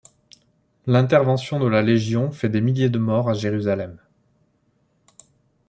[0.87, 3.99] L'intervention de la légion fait des milliers de morts à Jérusalem.